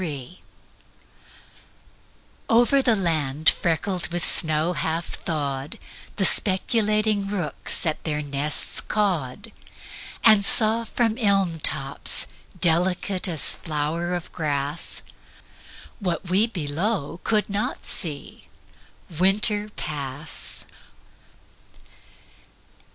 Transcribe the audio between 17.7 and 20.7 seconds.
see, Winter pass.